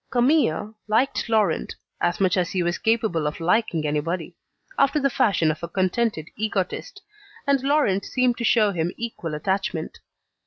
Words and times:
Camille 0.09 0.73
liked 0.87 1.29
Laurent, 1.29 1.75
as 2.01 2.19
much 2.19 2.35
as 2.35 2.49
he 2.49 2.63
was 2.63 2.79
capable 2.79 3.27
of 3.27 3.39
liking 3.39 3.85
anybody, 3.85 4.35
after 4.75 4.99
the 4.99 5.11
fashion 5.11 5.51
of 5.51 5.61
a 5.61 5.67
contented 5.67 6.27
egotist, 6.35 7.03
and 7.45 7.61
Laurent 7.61 8.03
seemed 8.03 8.35
to 8.35 8.43
show 8.43 8.71
him 8.71 8.91
equal 8.97 9.35
attachment. 9.35 9.99